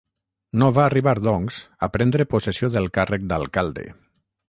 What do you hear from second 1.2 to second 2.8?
doncs, a prendre possessió